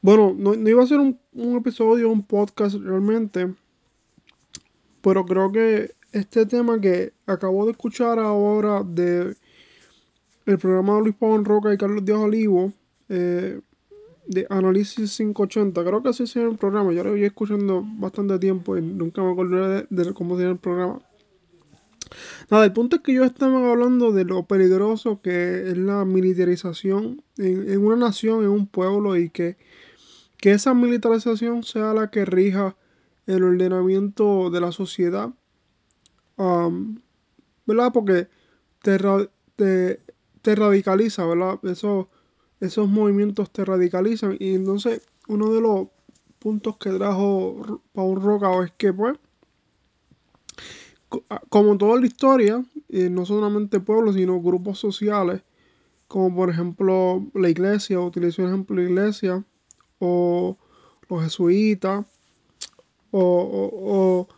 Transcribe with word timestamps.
Bueno, 0.00 0.34
no, 0.36 0.54
no 0.54 0.68
iba 0.68 0.82
a 0.82 0.86
ser 0.86 0.98
un, 0.98 1.18
un 1.32 1.56
episodio, 1.56 2.10
un 2.10 2.22
podcast 2.22 2.76
realmente, 2.76 3.52
pero 5.02 5.24
creo 5.24 5.50
que 5.50 5.92
este 6.12 6.46
tema 6.46 6.80
que 6.80 7.12
acabo 7.26 7.64
de 7.64 7.72
escuchar 7.72 8.18
ahora 8.18 8.82
de 8.82 9.36
el 10.46 10.58
programa 10.58 10.96
de 10.96 11.02
Luis 11.02 11.14
Pavón 11.16 11.44
Roca 11.44 11.74
y 11.74 11.76
Carlos 11.76 12.04
Díaz 12.04 12.18
Olivo, 12.18 12.72
eh, 13.08 13.60
de 14.26 14.46
Análisis 14.50 15.16
580, 15.16 15.84
creo 15.84 16.02
que 16.02 16.10
así 16.10 16.26
se 16.26 16.42
el 16.42 16.56
programa, 16.56 16.92
yo 16.92 17.02
lo 17.02 17.10
voy 17.10 17.24
escuchando 17.24 17.82
bastante 17.98 18.38
tiempo 18.38 18.76
y 18.76 18.82
nunca 18.82 19.22
me 19.22 19.32
acordé 19.32 19.86
de, 19.90 20.04
de 20.04 20.14
cómo 20.14 20.36
se 20.36 20.42
llama 20.42 20.52
el 20.52 20.58
programa. 20.58 21.00
Nada, 22.50 22.64
el 22.64 22.72
punto 22.72 22.96
es 22.96 23.02
que 23.02 23.12
yo 23.12 23.24
estaba 23.24 23.70
hablando 23.70 24.12
de 24.12 24.24
lo 24.24 24.44
peligroso 24.44 25.20
que 25.20 25.68
es 25.68 25.76
la 25.76 26.04
militarización 26.04 27.22
en, 27.36 27.70
en 27.70 27.84
una 27.84 27.96
nación, 27.96 28.44
en 28.44 28.50
un 28.50 28.66
pueblo 28.66 29.16
y 29.16 29.28
que 29.30 29.56
que 30.38 30.52
esa 30.52 30.74
militarización 30.74 31.62
sea 31.62 31.92
la 31.94 32.10
que 32.10 32.24
rija 32.24 32.76
el 33.26 33.42
ordenamiento 33.42 34.50
de 34.50 34.60
la 34.60 34.72
sociedad, 34.72 35.30
um, 36.36 36.98
¿verdad? 37.66 37.92
Porque 37.92 38.28
te, 38.82 38.98
te, 39.56 40.00
te, 40.40 40.54
radicaliza, 40.54 41.26
¿verdad? 41.26 41.58
Eso, 41.64 42.08
esos 42.60 42.88
movimientos 42.88 43.50
te 43.52 43.64
radicalizan 43.64 44.36
y 44.38 44.54
entonces 44.54 45.02
uno 45.26 45.52
de 45.52 45.60
los 45.60 45.88
puntos 46.38 46.76
que 46.78 46.90
trajo 46.90 47.82
Paul 47.92 48.22
Roca 48.22 48.64
es 48.64 48.72
que 48.78 48.92
pues 48.92 49.18
como 51.48 51.78
toda 51.78 52.00
la 52.00 52.06
historia, 52.06 52.64
eh, 52.88 53.08
no 53.08 53.24
solamente 53.24 53.80
pueblos, 53.80 54.14
sino 54.14 54.40
grupos 54.40 54.78
sociales, 54.78 55.42
como 56.06 56.34
por 56.34 56.50
ejemplo 56.50 57.26
la 57.34 57.48
iglesia, 57.48 58.00
utilizo 58.00 58.42
el 58.42 58.48
ejemplo 58.48 58.76
de 58.76 58.82
la 58.82 58.88
iglesia, 58.88 59.44
o 59.98 60.56
los 61.08 61.22
jesuitas, 61.22 62.04
o, 63.10 63.20
o, 63.20 63.70
o, 63.72 64.28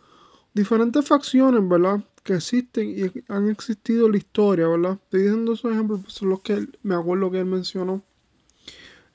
diferentes 0.53 1.05
facciones, 1.07 1.67
¿verdad? 1.67 2.03
Que 2.23 2.35
existen 2.35 2.89
y 2.89 3.23
han 3.27 3.49
existido 3.49 4.05
en 4.05 4.13
la 4.13 4.17
historia, 4.17 4.67
¿verdad? 4.67 4.99
Estoy 5.03 5.21
diciendo 5.21 5.53
esos 5.53 5.71
ejemplos, 5.71 6.01
pues 6.01 6.13
son 6.13 6.29
los 6.29 6.41
que 6.41 6.67
me 6.83 6.95
acuerdo 6.95 7.31
que 7.31 7.39
él 7.39 7.45
mencionó. 7.45 8.03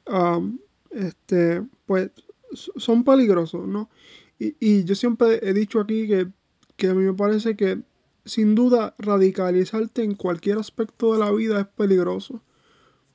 Um, 0.07 0.59
este, 0.91 1.63
pues 1.87 2.11
son 2.55 3.05
peligrosos, 3.05 3.67
¿no? 3.67 3.91
Y, 4.39 4.55
y, 4.61 4.85
yo 4.85 4.95
siempre 4.95 5.41
he 5.43 5.53
dicho 5.53 5.81
aquí 5.81 6.07
que, 6.07 6.29
que 6.77 6.89
a 6.89 6.95
mí 6.95 7.05
me 7.05 7.15
parece 7.15 7.57
que 7.57 7.83
sin 8.27 8.55
duda 8.55 8.95
radicalizarte 8.99 10.03
en 10.03 10.15
cualquier 10.15 10.59
aspecto 10.59 11.13
de 11.13 11.21
la 11.21 11.31
vida 11.31 11.61
es 11.61 11.67
peligroso. 11.67 12.43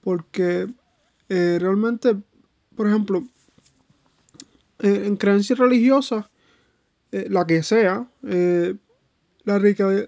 Porque 0.01 0.67
eh, 1.29 1.57
realmente, 1.59 2.17
por 2.81 2.87
ejemplo, 2.87 3.23
eh, 4.79 5.03
en 5.05 5.15
creencias 5.15 5.59
religiosas, 5.59 6.25
eh, 7.11 7.27
la 7.29 7.45
que 7.45 7.61
sea, 7.61 8.09
eh, 8.23 8.75
la 9.43 9.59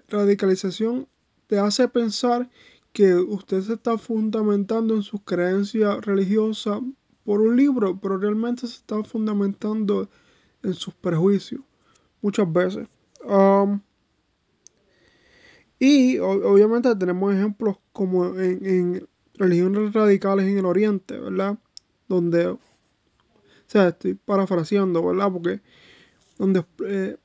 radicalización 0.08 1.06
te 1.46 1.60
hace 1.60 1.86
pensar 1.86 2.50
que 2.92 3.14
usted 3.14 3.60
se 3.60 3.74
está 3.74 3.96
fundamentando 3.96 4.96
en 4.96 5.02
sus 5.02 5.20
creencias 5.22 6.04
religiosas 6.04 6.80
por 7.22 7.42
un 7.42 7.56
libro, 7.56 7.96
pero 8.00 8.18
realmente 8.18 8.66
se 8.66 8.74
está 8.74 9.04
fundamentando 9.04 10.10
en 10.64 10.74
sus 10.74 10.94
prejuicios 10.94 11.60
muchas 12.22 12.52
veces. 12.52 12.88
Y 15.78 16.18
obviamente 16.18 16.96
tenemos 16.96 17.32
ejemplos 17.34 17.76
como 17.92 18.36
en, 18.36 19.06
religiones 19.34 19.92
radicales 19.92 20.46
en 20.46 20.58
el 20.58 20.66
Oriente, 20.66 21.20
¿verdad? 21.20 21.56
Donde, 22.08 22.46
o 22.46 22.60
sea, 23.66 23.88
estoy 23.88 24.14
parafraseando, 24.14 25.04
¿verdad? 25.04 25.32
Porque 25.32 25.60
donde 26.38 26.64
eh, 26.86 27.16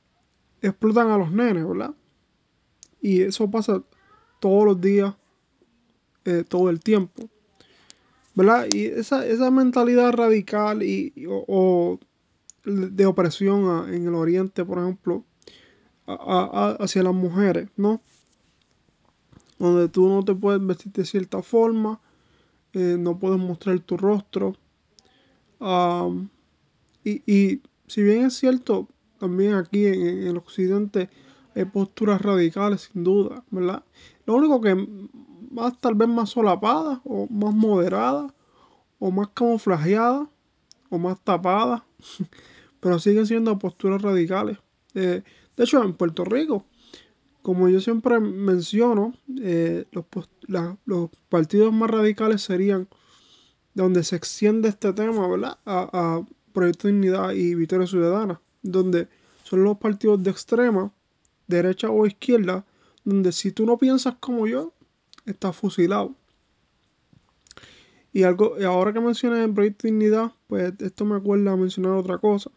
explotan 0.62 1.10
a 1.10 1.18
los 1.18 1.30
nenes, 1.30 1.66
¿verdad? 1.66 1.94
Y 3.00 3.22
eso 3.22 3.50
pasa 3.50 3.82
todos 4.40 4.64
los 4.64 4.80
días, 4.80 5.14
eh, 6.24 6.44
todo 6.48 6.70
el 6.70 6.80
tiempo. 6.80 7.28
¿Verdad? 8.34 8.68
Y 8.72 8.86
esa, 8.86 9.26
esa 9.26 9.50
mentalidad 9.50 10.12
radical 10.12 10.82
y, 10.82 11.12
o, 11.26 11.44
o 11.48 12.00
de 12.64 13.06
opresión 13.06 13.68
a, 13.68 13.94
en 13.94 14.06
el 14.06 14.14
oriente, 14.14 14.64
por 14.64 14.78
ejemplo, 14.78 15.24
a, 16.06 16.14
a, 16.78 16.84
hacia 16.84 17.02
las 17.02 17.14
mujeres, 17.14 17.68
¿no? 17.76 18.00
Donde 19.58 19.88
tú 19.88 20.08
no 20.08 20.24
te 20.24 20.34
puedes 20.34 20.64
vestir 20.64 20.92
de 20.92 21.04
cierta 21.04 21.42
forma, 21.42 22.00
eh, 22.72 22.96
no 22.98 23.18
puedes 23.18 23.38
mostrar 23.38 23.78
tu 23.80 23.96
rostro. 23.96 24.56
Y, 27.04 27.22
y, 27.26 27.62
si 27.86 28.02
bien 28.02 28.26
es 28.26 28.34
cierto, 28.34 28.88
también 29.18 29.54
aquí 29.54 29.86
en, 29.86 30.26
el 30.26 30.36
occidente 30.36 31.10
hay 31.54 31.64
posturas 31.64 32.20
radicales, 32.20 32.90
sin 32.92 33.04
duda, 33.04 33.44
¿verdad? 33.50 33.82
Lo 34.24 34.34
único 34.34 34.60
que 34.60 34.74
más 35.50 35.78
tal 35.80 35.94
vez 35.94 36.08
más 36.08 36.30
solapada 36.30 37.00
o 37.04 37.26
más 37.28 37.54
moderada 37.54 38.32
o 38.98 39.10
más 39.10 39.28
camuflajeada 39.34 40.28
o 40.88 40.98
más 40.98 41.20
tapada, 41.22 41.84
pero 42.80 42.98
siguen 42.98 43.26
siendo 43.26 43.58
posturas 43.58 44.00
radicales. 44.00 44.58
Eh, 44.94 45.22
de 45.56 45.64
hecho, 45.64 45.82
en 45.82 45.94
Puerto 45.94 46.24
Rico, 46.24 46.64
como 47.42 47.68
yo 47.68 47.80
siempre 47.80 48.20
menciono, 48.20 49.14
eh, 49.40 49.86
los, 49.92 50.04
los, 50.84 51.10
partidos 51.28 51.72
más 51.72 51.90
radicales 51.90 52.42
serían 52.42 52.88
donde 53.74 54.04
se 54.04 54.16
extiende 54.16 54.68
este 54.68 54.92
tema, 54.92 55.26
¿verdad? 55.28 55.58
A, 55.64 55.88
a 55.92 56.26
Proyecto 56.52 56.88
Dignidad 56.88 57.32
y 57.32 57.54
Victoria 57.54 57.86
Ciudadana, 57.86 58.40
donde 58.62 59.08
son 59.44 59.64
los 59.64 59.78
partidos 59.78 60.22
de 60.22 60.30
extrema, 60.30 60.92
derecha 61.46 61.90
o 61.90 62.06
izquierda, 62.06 62.64
donde 63.04 63.32
si 63.32 63.52
tú 63.52 63.66
no 63.66 63.78
piensas 63.78 64.16
como 64.20 64.46
yo, 64.46 64.72
estás 65.26 65.56
fusilado. 65.56 66.14
Y 68.12 68.24
algo, 68.24 68.56
ahora 68.66 68.92
que 68.92 69.00
mencionas 69.00 69.44
el 69.44 69.54
proyecto 69.54 69.86
Dignidad, 69.86 70.32
pues 70.48 70.72
esto 70.80 71.04
me 71.04 71.16
acuerda 71.16 71.52
a 71.52 71.56
mencionar 71.56 71.92
otra 71.92 72.18
cosa. 72.18 72.50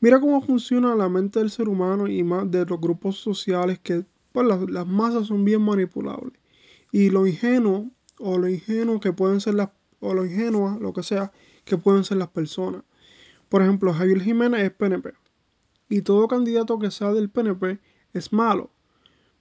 Mira 0.00 0.20
cómo 0.20 0.40
funciona 0.42 0.94
la 0.94 1.08
mente 1.08 1.38
del 1.38 1.50
ser 1.50 1.68
humano 1.68 2.08
y 2.08 2.22
más 2.22 2.50
de 2.50 2.64
los 2.66 2.80
grupos 2.80 3.18
sociales 3.18 3.78
que 3.80 4.04
pues 4.32 4.46
las, 4.46 4.68
las 4.70 4.86
masas 4.86 5.26
son 5.26 5.44
bien 5.44 5.62
manipulables. 5.62 6.38
Y 6.90 7.10
lo 7.10 7.26
ingenuo 7.26 7.90
o 8.22 8.38
lo 8.38 8.48
ingenuo 8.48 9.00
que 9.00 9.12
pueden 9.12 9.40
ser 9.40 9.54
las 9.54 9.70
o 10.02 10.14
lo 10.14 10.26
ingenua, 10.26 10.78
lo 10.80 10.92
que 10.92 11.02
sea, 11.02 11.32
que 11.64 11.78
pueden 11.78 12.04
ser 12.04 12.18
las 12.18 12.28
personas. 12.28 12.82
Por 13.48 13.62
ejemplo, 13.62 13.94
Javier 13.94 14.20
Jiménez 14.20 14.62
es 14.64 14.70
PNP. 14.72 15.14
Y 15.88 16.02
todo 16.02 16.26
candidato 16.26 16.78
que 16.78 16.90
sea 16.90 17.12
del 17.12 17.30
PNP 17.30 17.78
es 18.12 18.32
malo. 18.32 18.70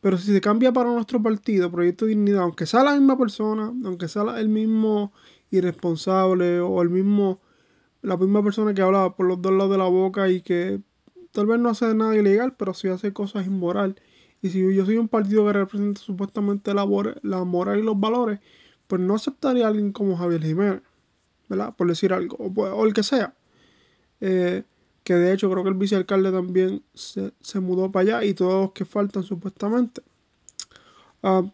Pero 0.02 0.18
si 0.18 0.32
se 0.32 0.42
cambia 0.42 0.72
para 0.72 0.92
nuestro 0.92 1.22
partido, 1.22 1.72
Proyecto 1.72 2.06
Dignidad, 2.06 2.44
aunque 2.44 2.66
sea 2.66 2.84
la 2.84 2.94
misma 2.94 3.18
persona, 3.18 3.74
aunque 3.86 4.08
sea 4.08 4.24
el 4.40 4.50
mismo 4.50 5.14
irresponsable 5.50 6.60
o 6.60 6.82
el 6.82 6.90
mismo, 6.90 7.40
la 8.02 8.18
misma 8.18 8.44
persona 8.44 8.74
que 8.74 8.82
habla 8.82 9.16
por 9.16 9.28
los 9.28 9.42
dos 9.42 9.52
lados 9.54 9.72
de 9.72 9.78
la 9.78 9.88
boca 9.88 10.30
y 10.30 10.42
que 10.42 10.82
tal 11.32 11.48
vez 11.48 11.60
no 11.60 11.70
hace 11.70 11.94
nada 11.94 12.16
ilegal, 12.16 12.56
pero 12.56 12.74
sí 12.74 12.88
hace 12.88 13.14
cosas 13.14 13.48
inmoral. 13.48 13.96
Y 14.42 14.50
si 14.50 14.74
yo 14.76 14.86
soy 14.86 14.98
un 14.98 15.08
partido 15.08 15.46
que 15.46 15.54
representa 15.54 16.02
supuestamente 16.02 16.74
la, 16.74 16.88
la 17.22 17.44
moral 17.44 17.80
y 17.80 17.84
los 17.84 18.00
valores, 18.00 18.40
pues 18.92 19.02
no 19.02 19.16
aceptaría 19.16 19.64
a 19.64 19.70
alguien 19.70 19.94
como 19.94 20.18
Javier 20.18 20.44
Jiménez, 20.44 20.82
¿verdad? 21.48 21.74
Por 21.78 21.88
decir 21.88 22.12
algo, 22.12 22.36
o, 22.36 22.52
o 22.62 22.86
el 22.86 22.94
que 22.94 23.04
sea. 23.04 23.34
Eh, 24.20 24.64
que 25.06 25.14
de 25.14 25.32
hecho 25.32 25.50
creo 25.50 25.64
que 25.64 25.70
el 25.70 25.76
vicealcalde 25.76 26.30
también 26.30 26.84
se, 26.94 27.32
se, 27.40 27.62
mudó 27.62 27.90
para 27.90 28.18
allá 28.18 28.26
y 28.26 28.34
todos 28.34 28.66
los 28.66 28.72
que 28.74 28.84
faltan 28.84 29.24
supuestamente. 29.24 30.02
Uh, 31.24 31.50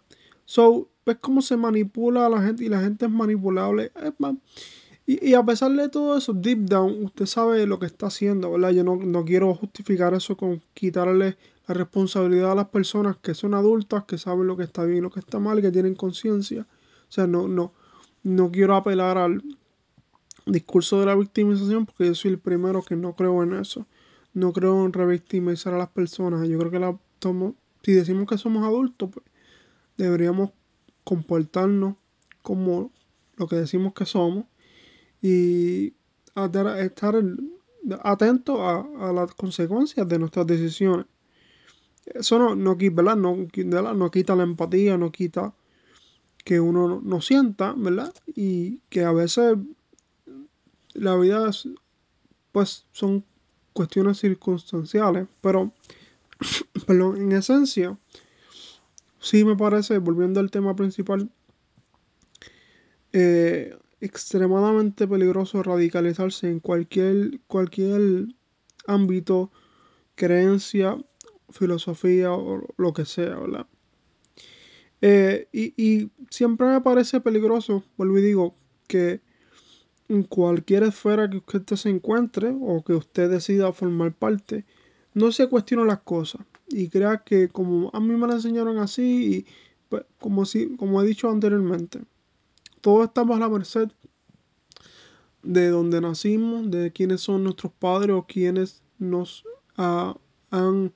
so, 0.45 0.89
ves 1.05 1.17
cómo 1.21 1.43
se 1.43 1.57
manipula 1.57 2.25
a 2.25 2.29
la 2.29 2.41
gente 2.41 2.63
y 2.63 2.69
la 2.69 2.81
gente 2.81 3.05
es 3.05 3.11
manipulable. 3.11 3.91
y, 5.05 5.29
y, 5.29 5.35
a 5.35 5.45
pesar 5.45 5.71
de 5.73 5.89
todo 5.89 6.17
eso, 6.17 6.33
deep 6.33 6.61
down, 6.61 7.05
usted 7.05 7.27
sabe 7.27 7.67
lo 7.67 7.77
que 7.77 7.85
está 7.85 8.07
haciendo, 8.07 8.51
¿verdad? 8.51 8.71
Yo 8.71 8.83
no, 8.83 8.95
no 8.95 9.23
quiero 9.25 9.53
justificar 9.53 10.15
eso 10.15 10.35
con 10.35 10.63
quitarle 10.73 11.37
la 11.67 11.75
responsabilidad 11.75 12.53
a 12.53 12.55
las 12.55 12.69
personas 12.69 13.15
que 13.17 13.35
son 13.35 13.53
adultas, 13.53 14.05
que 14.05 14.17
saben 14.17 14.47
lo 14.47 14.57
que 14.57 14.63
está 14.63 14.85
bien 14.85 14.97
y 14.97 15.01
lo 15.01 15.11
que 15.11 15.19
está 15.19 15.37
mal, 15.37 15.61
que 15.61 15.69
tienen 15.71 15.93
conciencia. 15.93 16.65
O 17.09 17.11
sea, 17.11 17.27
no, 17.27 17.47
no, 17.47 17.73
no 18.23 18.51
quiero 18.51 18.75
apelar 18.75 19.17
al, 19.17 19.41
discurso 20.51 20.99
de 20.99 21.05
la 21.05 21.15
victimización 21.15 21.85
porque 21.85 22.07
yo 22.07 22.15
soy 22.15 22.31
el 22.31 22.39
primero 22.39 22.81
que 22.81 22.95
no 22.95 23.15
creo 23.15 23.43
en 23.43 23.53
eso. 23.53 23.85
No 24.33 24.53
creo 24.53 24.85
en 24.85 24.93
revictimizar 24.93 25.73
a 25.73 25.77
las 25.77 25.89
personas. 25.89 26.47
Yo 26.47 26.57
creo 26.59 26.71
que 26.71 26.79
la 26.79 26.97
tomo, 27.19 27.55
si 27.83 27.93
decimos 27.93 28.27
que 28.27 28.37
somos 28.37 28.63
adultos, 28.63 29.09
pues 29.13 29.25
deberíamos 29.97 30.51
comportarnos 31.03 31.95
como 32.41 32.91
lo 33.35 33.47
que 33.47 33.55
decimos 33.55 33.93
que 33.93 34.05
somos 34.05 34.45
y 35.21 35.93
estar 36.35 37.23
atentos 38.03 38.59
a, 38.59 39.09
a 39.09 39.13
las 39.13 39.33
consecuencias 39.33 40.07
de 40.07 40.19
nuestras 40.19 40.45
decisiones. 40.45 41.07
Eso 42.05 42.39
no, 42.39 42.55
no, 42.55 42.75
¿verdad? 42.75 43.15
No, 43.17 43.35
no 43.35 44.11
quita 44.11 44.35
la 44.35 44.43
empatía, 44.43 44.97
no 44.97 45.11
quita 45.11 45.53
que 46.47 46.61
uno 46.61 47.01
no, 47.03 47.19
sienta, 47.19 47.73
¿verdad? 47.75 48.13
Y 48.25 48.77
que 48.87 49.03
a 49.03 49.11
veces 49.11 49.57
la 50.93 51.17
vida 51.17 51.49
es, 51.49 51.67
pues 52.53 52.85
son 52.93 53.25
cuestiones 53.73 54.19
circunstanciales, 54.19 55.27
pero, 55.41 55.73
perdón, 56.87 57.17
en 57.17 57.33
esencia, 57.33 57.97
sí 59.19 59.43
me 59.43 59.57
parece, 59.57 59.97
volviendo 59.97 60.39
al 60.39 60.49
tema 60.49 60.73
principal, 60.73 61.29
eh, 63.11 63.77
extremadamente 63.99 65.05
peligroso 65.05 65.61
radicalizarse 65.63 66.49
en 66.49 66.61
cualquier, 66.61 67.41
cualquier 67.47 68.27
ámbito, 68.85 69.51
creencia, 70.15 70.97
filosofía 71.49 72.31
o 72.31 72.65
lo 72.77 72.93
que 72.93 73.03
sea, 73.03 73.35
¿verdad? 73.35 73.67
Eh, 75.01 75.47
y, 75.51 75.73
y, 75.77 76.11
siempre 76.29 76.67
me 76.67 76.81
parece 76.81 77.19
peligroso, 77.21 77.83
vuelvo 77.97 78.17
y 78.17 78.21
digo, 78.21 78.55
que 78.87 79.21
en 80.09 80.23
cualquier 80.23 80.83
esfera 80.83 81.29
que 81.29 81.57
usted 81.57 81.75
se 81.75 81.89
encuentre 81.89 82.55
o 82.59 82.83
que 82.83 82.93
usted 82.93 83.29
decida 83.29 83.71
formar 83.73 84.13
parte, 84.13 84.65
no 85.13 85.31
se 85.31 85.47
cuestione 85.47 85.85
las 85.85 85.99
cosas 85.99 86.41
y 86.69 86.89
crea 86.89 87.23
que 87.23 87.49
como 87.49 87.89
a 87.93 87.99
mí 87.99 88.15
me 88.15 88.27
lo 88.27 88.33
enseñaron 88.33 88.77
así 88.77 89.35
y 89.35 89.45
pues, 89.89 90.03
como, 90.19 90.45
si, 90.45 90.75
como 90.75 91.01
he 91.01 91.05
dicho 91.05 91.29
anteriormente, 91.29 92.01
todos 92.81 93.07
estamos 93.07 93.37
a 93.37 93.39
la 93.39 93.49
merced 93.49 93.89
de 95.43 95.69
donde 95.69 96.01
nacimos, 96.01 96.69
de 96.69 96.91
quiénes 96.91 97.21
son 97.21 97.43
nuestros 97.43 97.71
padres 97.71 98.15
o 98.15 98.25
quienes 98.27 98.83
nos 98.99 99.45
uh, 99.77 100.13
han 100.51 100.93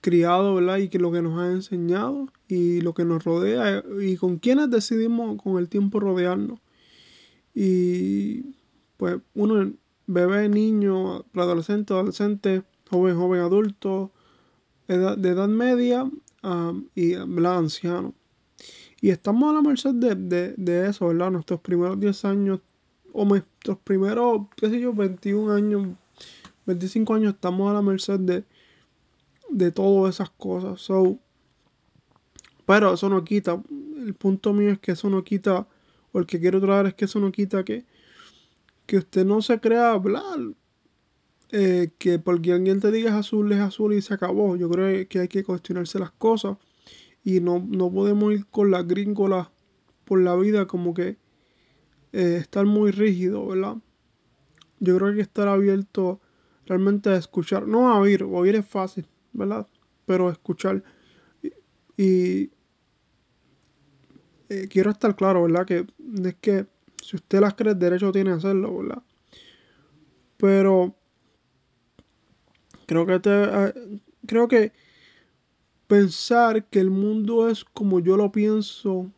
criado, 0.00 0.54
¿verdad? 0.54 0.78
Y 0.78 0.88
que 0.88 0.98
lo 0.98 1.12
que 1.12 1.22
nos 1.22 1.38
han 1.38 1.52
enseñado 1.52 2.28
y 2.50 2.80
lo 2.80 2.94
que 2.94 3.04
nos 3.04 3.24
rodea 3.24 3.84
y 4.00 4.16
con 4.16 4.38
quienes 4.38 4.70
decidimos 4.70 5.40
con 5.40 5.58
el 5.58 5.68
tiempo 5.68 6.00
rodearnos. 6.00 6.60
Y 7.54 8.42
pues 8.96 9.18
uno, 9.34 9.72
bebé, 10.06 10.48
niño, 10.48 11.24
preadolescente, 11.32 11.92
adolescente, 11.92 12.62
joven, 12.90 13.16
joven, 13.16 13.40
adulto, 13.40 14.10
edad, 14.88 15.16
de 15.16 15.30
edad 15.30 15.48
media 15.48 16.10
y 16.94 17.14
¿verdad? 17.14 17.58
anciano. 17.58 18.14
Y 19.00 19.10
estamos 19.10 19.50
a 19.50 19.54
la 19.54 19.62
merced 19.62 19.94
de, 19.94 20.14
de, 20.14 20.54
de, 20.56 20.88
eso, 20.88 21.08
¿verdad? 21.08 21.30
Nuestros 21.30 21.60
primeros 21.60 21.98
10 21.98 22.24
años, 22.26 22.60
o 23.12 23.24
nuestros 23.24 23.78
primeros, 23.78 24.42
qué 24.56 24.68
sé 24.68 24.78
yo, 24.78 24.92
21 24.92 25.52
años, 25.52 25.88
25 26.66 27.14
años, 27.14 27.34
estamos 27.34 27.70
a 27.70 27.74
la 27.74 27.82
merced 27.82 28.20
de, 28.20 28.44
de 29.48 29.72
todas 29.72 30.16
esas 30.16 30.30
cosas. 30.30 30.80
So, 30.82 31.18
pero 32.70 32.94
eso 32.94 33.08
no 33.08 33.24
quita, 33.24 33.60
el 33.96 34.14
punto 34.14 34.52
mío 34.52 34.70
es 34.70 34.78
que 34.78 34.92
eso 34.92 35.10
no 35.10 35.24
quita, 35.24 35.66
o 36.12 36.20
el 36.20 36.26
que 36.26 36.38
quiero 36.38 36.60
traer 36.60 36.86
es 36.86 36.94
que 36.94 37.06
eso 37.06 37.18
no 37.18 37.32
quita 37.32 37.64
que, 37.64 37.84
que 38.86 38.98
usted 38.98 39.26
no 39.26 39.42
se 39.42 39.58
crea 39.58 39.90
hablar. 39.90 40.38
Eh, 41.50 41.90
que 41.98 42.20
porque 42.20 42.52
alguien 42.52 42.78
te 42.78 42.92
diga 42.92 43.10
es 43.10 43.16
azul, 43.16 43.50
es 43.50 43.58
azul 43.58 43.92
y 43.92 44.00
se 44.00 44.14
acabó. 44.14 44.54
Yo 44.54 44.70
creo 44.70 45.08
que 45.08 45.18
hay 45.18 45.26
que 45.26 45.42
cuestionarse 45.42 45.98
las 45.98 46.12
cosas 46.12 46.58
y 47.24 47.40
no, 47.40 47.58
no 47.58 47.90
podemos 47.90 48.34
ir 48.34 48.46
con 48.46 48.70
las 48.70 48.86
gringolas 48.86 49.48
por 50.04 50.20
la 50.20 50.36
vida 50.36 50.68
como 50.68 50.94
que 50.94 51.18
eh, 52.12 52.36
estar 52.40 52.66
muy 52.66 52.92
rígido, 52.92 53.48
¿verdad? 53.48 53.78
Yo 54.78 54.96
creo 54.96 55.08
que 55.08 55.10
hay 55.10 55.16
que 55.16 55.22
estar 55.22 55.48
abierto 55.48 56.20
realmente 56.66 57.10
a 57.10 57.16
escuchar, 57.16 57.66
no 57.66 57.88
a 57.92 57.98
oír, 57.98 58.22
oír 58.22 58.54
es 58.54 58.66
fácil, 58.66 59.08
¿verdad? 59.32 59.66
Pero 60.06 60.30
escuchar. 60.30 60.84
Y 61.96 62.50
eh, 64.50 64.66
quiero 64.68 64.90
estar 64.90 65.14
claro, 65.14 65.44
¿verdad? 65.44 65.64
Que 65.64 65.86
es 66.24 66.34
que 66.40 66.66
si 67.00 67.14
usted 67.16 67.40
las 67.40 67.54
cree, 67.54 67.74
derecho 67.74 68.10
tiene 68.10 68.32
a 68.32 68.34
hacerlo, 68.34 68.78
¿verdad? 68.78 69.02
Pero 70.36 70.96
creo 72.86 73.06
que 73.06 73.20
te, 73.20 73.30
uh, 73.30 74.00
creo 74.26 74.48
que 74.48 74.72
pensar 75.86 76.64
que 76.66 76.80
el 76.80 76.90
mundo 76.90 77.48
es 77.48 77.64
como 77.64 78.00
yo 78.00 78.16
lo 78.16 78.32
pienso, 78.32 79.08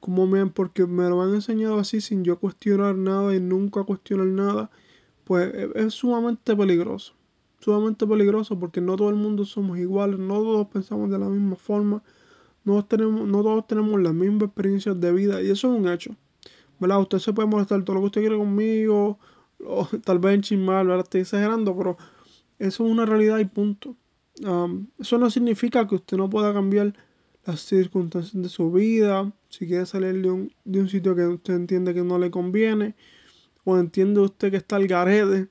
como 0.00 0.26
me, 0.26 0.44
porque 0.46 0.86
me 0.86 1.08
lo 1.08 1.22
han 1.22 1.34
enseñado 1.34 1.78
así 1.78 2.02
sin 2.02 2.22
yo 2.22 2.38
cuestionar 2.38 2.94
nada 2.94 3.34
y 3.34 3.40
nunca 3.40 3.84
cuestionar 3.84 4.26
nada, 4.26 4.70
pues 5.24 5.52
es, 5.54 5.70
es 5.76 5.94
sumamente 5.94 6.54
peligroso. 6.54 7.14
Sumamente 7.58 8.06
peligroso 8.06 8.58
porque 8.58 8.82
no 8.82 8.96
todo 8.96 9.08
el 9.08 9.16
mundo 9.16 9.46
somos 9.46 9.78
iguales, 9.78 10.18
no 10.18 10.34
todos 10.34 10.66
pensamos 10.66 11.08
de 11.10 11.18
la 11.18 11.30
misma 11.30 11.56
forma, 11.56 12.02
no, 12.64 12.84
tenemos, 12.84 13.26
no 13.28 13.42
todos 13.42 13.66
tenemos 13.66 14.00
las 14.00 14.14
mismas 14.14 14.48
experiencias 14.48 15.00
de 15.00 15.12
vida 15.12 15.42
y 15.42 15.50
eso 15.50 15.72
es 15.72 15.80
un 15.80 15.88
hecho. 15.88 16.16
¿verdad? 16.78 17.00
Usted 17.00 17.18
se 17.18 17.32
puede 17.32 17.48
molestar 17.48 17.82
todo 17.84 17.94
lo 17.94 18.00
que 18.02 18.06
usted 18.06 18.20
quiere 18.22 18.36
conmigo, 18.36 19.18
o 19.66 19.86
tal 20.04 20.18
vez 20.18 20.34
enchismar, 20.34 20.86
¿verdad? 20.86 21.04
Estoy 21.04 21.22
exagerando, 21.22 21.76
pero 21.76 21.96
eso 22.58 22.84
es 22.84 22.90
una 22.90 23.06
realidad 23.06 23.38
y 23.38 23.44
punto. 23.44 23.96
Eso 24.98 25.18
no 25.18 25.30
significa 25.30 25.86
que 25.86 25.94
usted 25.94 26.16
no 26.16 26.28
pueda 26.28 26.52
cambiar 26.52 26.92
las 27.46 27.60
circunstancias 27.60 28.42
de 28.42 28.48
su 28.48 28.72
vida, 28.72 29.32
si 29.48 29.66
quiere 29.66 29.86
salir 29.86 30.20
de 30.22 30.30
un, 30.30 30.52
de 30.64 30.80
un 30.80 30.88
sitio 30.88 31.14
que 31.14 31.26
usted 31.26 31.54
entiende 31.54 31.94
que 31.94 32.02
no 32.02 32.18
le 32.18 32.30
conviene, 32.30 32.94
o 33.64 33.78
entiende 33.78 34.20
usted 34.20 34.50
que 34.50 34.56
está 34.56 34.76
al 34.76 34.88
garete, 34.88 35.48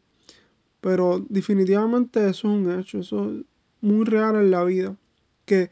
pero 0.81 1.25
definitivamente 1.29 2.27
eso 2.27 2.49
es 2.49 2.55
un 2.55 2.79
hecho, 2.79 2.99
eso 2.99 3.31
es 3.31 3.45
muy 3.81 4.05
real 4.05 4.35
en 4.35 4.51
la 4.51 4.63
vida, 4.63 4.97
que, 5.45 5.69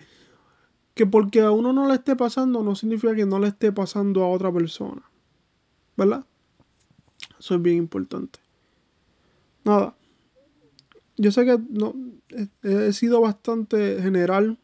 que 0.94 1.06
porque 1.06 1.42
a 1.42 1.52
uno 1.52 1.74
no 1.74 1.88
le 1.88 1.96
esté 1.96 2.16
pasando 2.16 2.64
no 2.64 2.76
significa 2.76 3.16
que 3.16 3.26
no 3.26 3.40
le 3.40 3.48
esté 3.48 3.72
pasando 3.72 4.24
a 4.24 4.30
otra 4.30 4.52
persona, 4.52 5.02
¿verdad? 5.96 6.26
Eso 7.40 7.56
es 7.56 7.62
bien 7.62 7.78
importante. 7.78 8.40
Nada, 9.64 9.96
yo 11.18 11.32
sé 11.32 11.46
que 11.46 11.58
no, 11.70 11.94
he, 12.64 12.94
sido 12.94 13.22
bastante 13.22 14.02
general, 14.02 14.58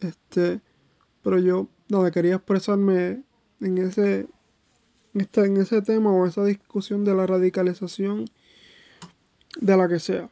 este, 0.00 0.60
pero 1.22 1.38
yo 1.38 1.68
nada, 1.88 2.10
quería 2.10 2.36
expresarme 2.36 3.22
en 3.60 3.78
ese, 3.78 4.26
en 5.14 5.56
ese 5.56 5.82
tema 5.82 6.12
o 6.12 6.26
esa 6.26 6.44
discusión 6.44 7.04
de 7.04 7.14
la 7.14 7.26
radicalización 7.26 8.26
de 9.60 9.76
la 9.76 9.88
que 9.88 10.00
sea. 10.00 10.30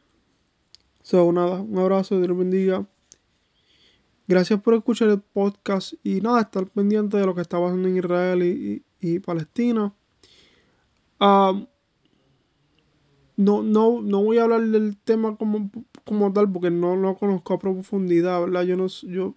So, 1.03 1.31
nada, 1.31 1.61
un 1.61 1.77
abrazo, 1.77 2.19
Dios 2.19 2.37
bendiga. 2.37 2.87
Gracias 4.27 4.61
por 4.61 4.73
escuchar 4.73 5.09
el 5.09 5.19
podcast 5.19 5.93
y 6.01 6.21
nada, 6.21 6.41
estar 6.41 6.65
pendiente 6.67 7.17
de 7.17 7.25
lo 7.25 7.35
que 7.35 7.41
está 7.41 7.59
pasando 7.59 7.89
en 7.89 7.97
Israel 7.97 8.41
y, 8.43 8.83
y, 9.01 9.19
Palestina. 9.19 9.93
Um, 11.19 11.67
no, 13.35 13.63
no, 13.63 14.01
no 14.01 14.23
voy 14.23 14.37
a 14.37 14.43
hablar 14.43 14.61
del 14.61 14.97
tema 14.97 15.35
como, 15.35 15.69
como 16.05 16.31
tal 16.31 16.49
porque 16.51 16.71
no 16.71 16.95
lo 16.95 17.15
conozco 17.17 17.53
a 17.53 17.59
profundidad, 17.59 18.39
¿verdad? 18.39 18.63
Yo 18.63 18.77
no 18.77 18.87
yo 18.87 19.35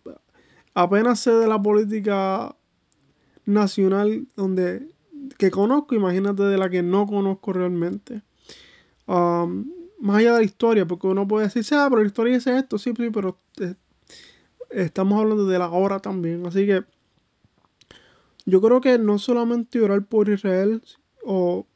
apenas 0.75 1.19
sé 1.21 1.33
de 1.33 1.49
la 1.49 1.61
política 1.61 2.55
nacional 3.45 4.29
donde 4.37 4.95
que 5.39 5.51
conozco, 5.51 5.95
imagínate 5.95 6.45
de 6.45 6.59
la 6.59 6.71
que 6.71 6.83
no 6.83 7.07
conozco 7.07 7.53
realmente. 7.53 8.23
Um, 9.07 9.67
más 9.99 10.19
allá 10.19 10.35
de 10.35 10.39
la 10.41 10.45
historia, 10.45 10.87
porque 10.87 11.07
uno 11.07 11.27
puede 11.27 11.49
decir, 11.49 11.65
ah, 11.73 11.87
pero 11.89 12.03
la 12.03 12.07
historia 12.07 12.35
dice 12.35 12.57
esto, 12.57 12.79
sí, 12.79 12.93
sí, 12.97 13.11
pero 13.11 13.41
eh, 13.61 13.75
estamos 14.71 15.21
hablando 15.21 15.47
de 15.47 15.59
la 15.59 15.71
hora 15.71 16.01
también. 16.01 16.47
Así 16.47 16.67
que 16.67 16.85
yo 18.45 18.61
creo 18.61 18.81
que 18.81 18.99
no 18.99 19.19
solamente 19.19 19.81
orar 19.81 20.05
por 20.07 20.29
Israel 20.29 20.83
o 21.25 21.67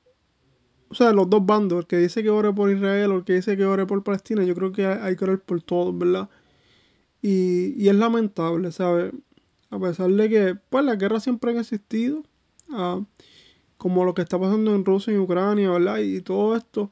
o 0.90 0.94
sea, 0.94 1.12
los 1.12 1.30
dos 1.30 1.46
bandos, 1.46 1.78
el 1.78 1.86
que 1.86 1.98
dice 1.98 2.22
que 2.22 2.30
ore 2.30 2.52
por 2.52 2.68
Israel 2.68 3.12
o 3.12 3.18
el 3.18 3.24
que 3.24 3.34
dice 3.34 3.56
que 3.56 3.64
ore 3.64 3.86
por 3.86 4.02
Palestina, 4.02 4.42
yo 4.42 4.56
creo 4.56 4.72
que 4.72 4.86
hay 4.86 5.14
que 5.14 5.24
orar 5.24 5.38
por 5.40 5.62
todos, 5.62 5.96
¿verdad? 5.96 6.28
Y, 7.22 7.74
y 7.80 7.88
es 7.88 7.94
lamentable, 7.94 8.72
¿sabes? 8.72 9.12
A 9.70 9.78
pesar 9.78 10.10
de 10.10 10.28
que, 10.28 10.56
pues, 10.68 10.84
las 10.84 10.98
guerras 10.98 11.22
siempre 11.22 11.52
han 11.52 11.58
existido, 11.58 12.24
uh, 12.70 13.04
como 13.76 14.04
lo 14.04 14.14
que 14.14 14.22
está 14.22 14.38
pasando 14.38 14.74
en 14.74 14.84
Rusia 14.84 15.12
y 15.12 15.18
Ucrania, 15.18 15.70
¿verdad? 15.70 15.98
Y 15.98 16.22
todo 16.22 16.56
esto 16.56 16.90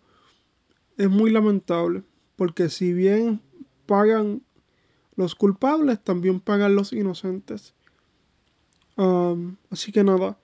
es 0.97 1.11
muy 1.11 1.33
lamentable, 1.33 2.05
porque 2.37 2.69
si 2.69 2.93
bien 2.93 3.41
pagan 3.87 4.43
los 5.19 5.35
culpables, 5.35 6.03
también 6.03 6.39
pagan 6.39 6.77
los 6.77 6.93
inocentes. 6.93 7.75
Um, 8.97 9.57
así 9.69 9.91
que 9.91 10.05
nada, 10.05 10.39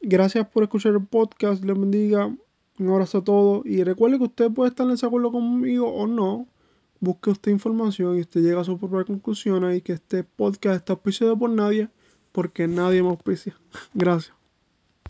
gracias 0.00 0.48
por 0.48 0.62
escuchar 0.62 0.94
el 0.94 1.04
podcast, 1.04 1.62
les 1.62 1.78
bendiga. 1.78 2.34
Un 2.78 2.88
abrazo 2.88 3.18
a 3.18 3.24
todos 3.24 3.66
y 3.66 3.84
recuerde 3.84 4.16
que 4.16 4.24
usted 4.24 4.50
puede 4.50 4.70
estar 4.70 4.86
en 4.86 4.92
desacuerdo 4.92 5.30
conmigo 5.30 5.92
o 5.92 6.06
no. 6.06 6.48
Busque 7.00 7.30
usted 7.30 7.52
información 7.52 8.16
y 8.16 8.22
usted 8.22 8.40
llega 8.40 8.62
a 8.62 8.64
su 8.64 8.78
propia 8.78 9.04
conclusión 9.04 9.70
y 9.74 9.82
que 9.82 9.92
este 9.92 10.24
podcast 10.24 10.76
está 10.76 10.94
auspiciado 10.94 11.38
por 11.38 11.50
nadie 11.50 11.90
porque 12.32 12.66
nadie 12.68 13.02
me 13.02 13.10
auspicia. 13.10 13.54
Gracias. 13.94 14.41